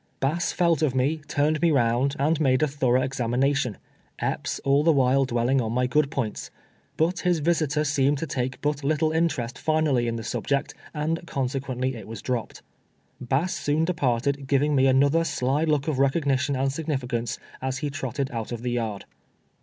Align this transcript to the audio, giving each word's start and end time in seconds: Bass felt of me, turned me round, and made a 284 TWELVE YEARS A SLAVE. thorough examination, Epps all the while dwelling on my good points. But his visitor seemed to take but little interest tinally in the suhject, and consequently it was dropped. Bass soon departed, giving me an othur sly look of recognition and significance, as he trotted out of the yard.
Bass 0.19 0.51
felt 0.51 0.81
of 0.81 0.95
me, 0.95 1.21
turned 1.27 1.61
me 1.61 1.69
round, 1.69 2.15
and 2.17 2.41
made 2.41 2.63
a 2.63 2.65
284 2.65 2.65
TWELVE 2.65 2.65
YEARS 2.65 2.65
A 2.65 2.65
SLAVE. 2.71 2.79
thorough 2.79 3.05
examination, 3.69 3.77
Epps 4.17 4.59
all 4.65 4.83
the 4.83 4.91
while 4.91 5.25
dwelling 5.25 5.61
on 5.61 5.71
my 5.73 5.85
good 5.85 6.09
points. 6.09 6.49
But 6.97 7.19
his 7.19 7.37
visitor 7.37 7.83
seemed 7.83 8.17
to 8.17 8.25
take 8.25 8.59
but 8.61 8.83
little 8.83 9.11
interest 9.11 9.63
tinally 9.63 10.07
in 10.07 10.15
the 10.15 10.23
suhject, 10.23 10.73
and 10.91 11.21
consequently 11.27 11.93
it 11.95 12.07
was 12.07 12.23
dropped. 12.23 12.63
Bass 13.19 13.53
soon 13.53 13.85
departed, 13.85 14.47
giving 14.47 14.73
me 14.73 14.87
an 14.87 15.01
othur 15.01 15.23
sly 15.23 15.65
look 15.65 15.87
of 15.87 15.99
recognition 15.99 16.55
and 16.55 16.73
significance, 16.73 17.37
as 17.61 17.77
he 17.77 17.91
trotted 17.91 18.31
out 18.31 18.51
of 18.51 18.63
the 18.63 18.71
yard. 18.71 19.05